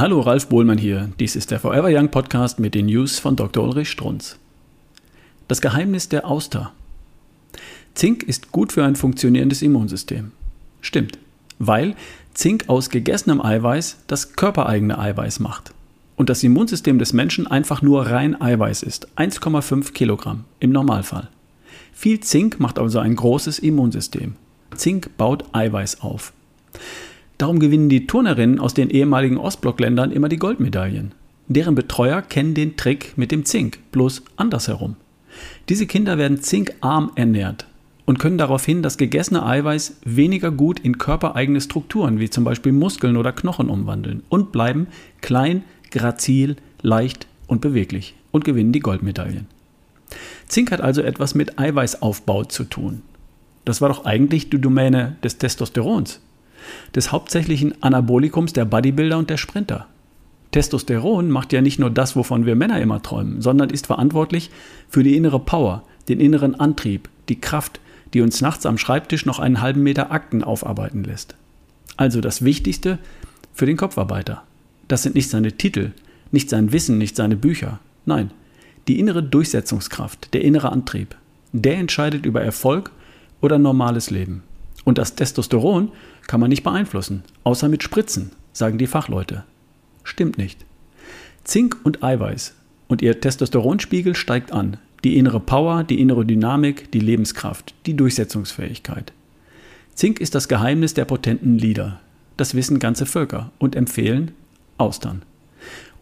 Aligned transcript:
Hallo, 0.00 0.20
Ralf 0.20 0.46
Bohlmann 0.46 0.78
hier. 0.78 1.10
Dies 1.18 1.34
ist 1.34 1.50
der 1.50 1.58
Forever 1.58 1.88
Young 1.90 2.08
Podcast 2.08 2.60
mit 2.60 2.76
den 2.76 2.86
News 2.86 3.18
von 3.18 3.34
Dr. 3.34 3.64
Ulrich 3.64 3.90
Strunz. 3.90 4.38
Das 5.48 5.60
Geheimnis 5.60 6.08
der 6.08 6.24
Auster. 6.24 6.72
Zink 7.94 8.22
ist 8.22 8.52
gut 8.52 8.72
für 8.72 8.84
ein 8.84 8.94
funktionierendes 8.94 9.60
Immunsystem. 9.60 10.30
Stimmt, 10.82 11.18
weil 11.58 11.96
Zink 12.32 12.68
aus 12.68 12.90
gegessenem 12.90 13.44
Eiweiß 13.44 14.04
das 14.06 14.34
körpereigene 14.34 15.00
Eiweiß 15.00 15.40
macht. 15.40 15.74
Und 16.14 16.28
das 16.28 16.44
Immunsystem 16.44 17.00
des 17.00 17.12
Menschen 17.12 17.48
einfach 17.48 17.82
nur 17.82 18.06
rein 18.06 18.40
Eiweiß 18.40 18.84
ist. 18.84 19.08
1,5 19.16 19.94
Kilogramm 19.94 20.44
im 20.60 20.70
Normalfall. 20.70 21.26
Viel 21.92 22.20
Zink 22.20 22.60
macht 22.60 22.78
also 22.78 23.00
ein 23.00 23.16
großes 23.16 23.58
Immunsystem. 23.58 24.36
Zink 24.76 25.16
baut 25.16 25.46
Eiweiß 25.50 26.02
auf. 26.02 26.32
Darum 27.38 27.60
gewinnen 27.60 27.88
die 27.88 28.08
Turnerinnen 28.08 28.58
aus 28.58 28.74
den 28.74 28.90
ehemaligen 28.90 29.38
Ostblockländern 29.38 30.10
immer 30.10 30.28
die 30.28 30.38
Goldmedaillen. 30.38 31.12
Deren 31.46 31.76
Betreuer 31.76 32.20
kennen 32.20 32.54
den 32.54 32.76
Trick 32.76 33.16
mit 33.16 33.30
dem 33.30 33.44
Zink, 33.44 33.78
bloß 33.92 34.24
andersherum. 34.36 34.96
Diese 35.68 35.86
Kinder 35.86 36.18
werden 36.18 36.42
zinkarm 36.42 37.12
ernährt 37.14 37.66
und 38.06 38.18
können 38.18 38.38
daraufhin 38.38 38.82
das 38.82 38.98
gegessene 38.98 39.46
Eiweiß 39.46 40.00
weniger 40.04 40.50
gut 40.50 40.80
in 40.80 40.98
körpereigene 40.98 41.60
Strukturen 41.60 42.18
wie 42.18 42.28
zum 42.28 42.42
Beispiel 42.42 42.72
Muskeln 42.72 43.16
oder 43.16 43.32
Knochen 43.32 43.70
umwandeln 43.70 44.24
und 44.28 44.50
bleiben 44.50 44.88
klein, 45.20 45.62
grazil, 45.90 46.56
leicht 46.82 47.28
und 47.46 47.60
beweglich 47.60 48.14
und 48.32 48.44
gewinnen 48.44 48.72
die 48.72 48.80
Goldmedaillen. 48.80 49.46
Zink 50.48 50.72
hat 50.72 50.80
also 50.80 51.02
etwas 51.02 51.34
mit 51.34 51.58
Eiweißaufbau 51.58 52.44
zu 52.44 52.64
tun. 52.64 53.02
Das 53.64 53.80
war 53.80 53.90
doch 53.90 54.04
eigentlich 54.06 54.50
die 54.50 54.60
Domäne 54.60 55.16
des 55.22 55.38
Testosterons 55.38 56.20
des 56.94 57.12
hauptsächlichen 57.12 57.82
Anabolikums 57.82 58.52
der 58.52 58.64
Bodybuilder 58.64 59.18
und 59.18 59.30
der 59.30 59.36
Sprinter. 59.36 59.86
Testosteron 60.50 61.30
macht 61.30 61.52
ja 61.52 61.60
nicht 61.60 61.78
nur 61.78 61.90
das, 61.90 62.16
wovon 62.16 62.46
wir 62.46 62.56
Männer 62.56 62.80
immer 62.80 63.02
träumen, 63.02 63.42
sondern 63.42 63.70
ist 63.70 63.86
verantwortlich 63.86 64.50
für 64.88 65.02
die 65.02 65.16
innere 65.16 65.40
Power, 65.40 65.82
den 66.08 66.20
inneren 66.20 66.54
Antrieb, 66.58 67.08
die 67.28 67.40
Kraft, 67.40 67.80
die 68.14 68.22
uns 68.22 68.40
nachts 68.40 68.64
am 68.64 68.78
Schreibtisch 68.78 69.26
noch 69.26 69.38
einen 69.38 69.60
halben 69.60 69.82
Meter 69.82 70.10
Akten 70.10 70.42
aufarbeiten 70.42 71.04
lässt. 71.04 71.34
Also 71.96 72.20
das 72.20 72.44
Wichtigste 72.44 72.98
für 73.52 73.66
den 73.66 73.76
Kopfarbeiter. 73.76 74.42
Das 74.86 75.02
sind 75.02 75.14
nicht 75.14 75.28
seine 75.28 75.52
Titel, 75.52 75.92
nicht 76.30 76.48
sein 76.48 76.72
Wissen, 76.72 76.96
nicht 76.96 77.16
seine 77.16 77.36
Bücher. 77.36 77.80
Nein, 78.06 78.30
die 78.86 78.98
innere 78.98 79.22
Durchsetzungskraft, 79.22 80.32
der 80.32 80.42
innere 80.42 80.72
Antrieb. 80.72 81.14
Der 81.52 81.76
entscheidet 81.76 82.24
über 82.24 82.40
Erfolg 82.40 82.90
oder 83.40 83.58
normales 83.58 84.10
Leben. 84.10 84.42
Und 84.84 84.98
das 84.98 85.14
Testosteron 85.14 85.92
kann 86.26 86.40
man 86.40 86.50
nicht 86.50 86.62
beeinflussen, 86.62 87.22
außer 87.44 87.68
mit 87.68 87.82
Spritzen, 87.82 88.30
sagen 88.52 88.78
die 88.78 88.86
Fachleute. 88.86 89.44
Stimmt 90.04 90.38
nicht. 90.38 90.64
Zink 91.44 91.76
und 91.84 92.02
Eiweiß 92.02 92.54
und 92.88 93.02
ihr 93.02 93.20
Testosteronspiegel 93.20 94.14
steigt 94.14 94.52
an. 94.52 94.78
Die 95.04 95.16
innere 95.16 95.40
Power, 95.40 95.84
die 95.84 96.00
innere 96.00 96.26
Dynamik, 96.26 96.90
die 96.90 97.00
Lebenskraft, 97.00 97.74
die 97.86 97.94
Durchsetzungsfähigkeit. 97.94 99.12
Zink 99.94 100.20
ist 100.20 100.34
das 100.34 100.48
Geheimnis 100.48 100.94
der 100.94 101.04
potenten 101.04 101.56
Lieder. 101.56 102.00
Das 102.36 102.54
wissen 102.54 102.78
ganze 102.78 103.06
Völker 103.06 103.50
und 103.58 103.76
empfehlen 103.76 104.32
Austern. 104.76 105.22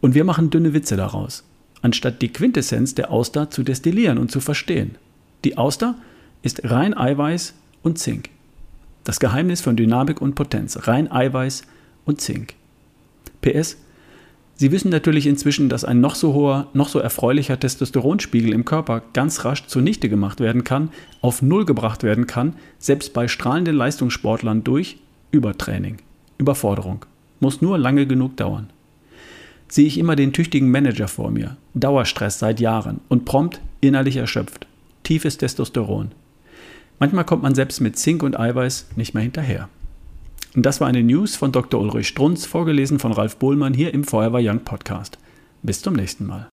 Und 0.00 0.14
wir 0.14 0.24
machen 0.24 0.50
dünne 0.50 0.74
Witze 0.74 0.96
daraus, 0.96 1.44
anstatt 1.82 2.22
die 2.22 2.32
Quintessenz 2.32 2.94
der 2.94 3.10
Auster 3.10 3.50
zu 3.50 3.62
destillieren 3.62 4.18
und 4.18 4.30
zu 4.30 4.40
verstehen. 4.40 4.96
Die 5.44 5.58
Auster 5.58 5.96
ist 6.42 6.62
rein 6.64 6.96
Eiweiß 6.96 7.54
und 7.82 7.98
Zink. 7.98 8.30
Das 9.06 9.20
Geheimnis 9.20 9.60
von 9.60 9.76
Dynamik 9.76 10.20
und 10.20 10.34
Potenz, 10.34 10.88
rein 10.88 11.08
Eiweiß 11.08 11.62
und 12.06 12.20
Zink. 12.20 12.54
PS, 13.40 13.76
Sie 14.56 14.72
wissen 14.72 14.90
natürlich 14.90 15.28
inzwischen, 15.28 15.68
dass 15.68 15.84
ein 15.84 16.00
noch 16.00 16.16
so 16.16 16.34
hoher, 16.34 16.66
noch 16.72 16.88
so 16.88 16.98
erfreulicher 16.98 17.60
Testosteronspiegel 17.60 18.52
im 18.52 18.64
Körper 18.64 19.02
ganz 19.12 19.44
rasch 19.44 19.66
zunichte 19.66 20.08
gemacht 20.08 20.40
werden 20.40 20.64
kann, 20.64 20.88
auf 21.20 21.40
Null 21.40 21.66
gebracht 21.66 22.02
werden 22.02 22.26
kann, 22.26 22.54
selbst 22.80 23.12
bei 23.12 23.28
strahlenden 23.28 23.76
Leistungssportlern 23.76 24.64
durch 24.64 24.96
Übertraining, 25.30 25.98
Überforderung. 26.38 27.04
Muss 27.38 27.62
nur 27.62 27.78
lange 27.78 28.08
genug 28.08 28.36
dauern. 28.36 28.70
Sehe 29.68 29.86
ich 29.86 29.98
immer 29.98 30.16
den 30.16 30.32
tüchtigen 30.32 30.70
Manager 30.72 31.06
vor 31.06 31.30
mir, 31.30 31.56
Dauerstress 31.74 32.40
seit 32.40 32.58
Jahren 32.58 33.00
und 33.08 33.24
prompt 33.24 33.60
innerlich 33.80 34.16
erschöpft. 34.16 34.66
Tiefes 35.04 35.38
Testosteron. 35.38 36.10
Manchmal 36.98 37.24
kommt 37.24 37.42
man 37.42 37.54
selbst 37.54 37.80
mit 37.80 37.98
Zink 37.98 38.22
und 38.22 38.38
Eiweiß 38.38 38.86
nicht 38.96 39.14
mehr 39.14 39.22
hinterher. 39.22 39.68
Und 40.54 40.64
das 40.64 40.80
war 40.80 40.88
eine 40.88 41.02
News 41.02 41.36
von 41.36 41.52
Dr. 41.52 41.80
Ulrich 41.80 42.08
Strunz, 42.08 42.46
vorgelesen 42.46 42.98
von 42.98 43.12
Ralf 43.12 43.36
Bohlmann 43.36 43.74
hier 43.74 43.92
im 43.92 44.04
Forever 44.04 44.38
Young 44.40 44.60
Podcast. 44.60 45.18
Bis 45.62 45.82
zum 45.82 45.94
nächsten 45.94 46.26
Mal. 46.26 46.48